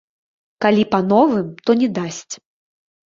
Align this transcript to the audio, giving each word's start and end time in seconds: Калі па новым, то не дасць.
Калі 0.65 0.83
па 0.95 0.99
новым, 1.11 1.53
то 1.67 1.71
не 1.83 1.91
дасць. 1.99 2.29